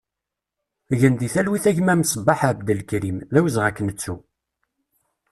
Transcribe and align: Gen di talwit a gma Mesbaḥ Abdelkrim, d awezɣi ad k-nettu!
Gen 0.99 1.13
di 1.19 1.27
talwit 1.33 1.65
a 1.69 1.71
gma 1.77 1.93
Mesbaḥ 1.95 2.39
Abdelkrim, 2.49 3.17
d 3.31 3.35
awezɣi 3.39 3.65
ad 3.69 3.73
k-nettu! 3.75 4.15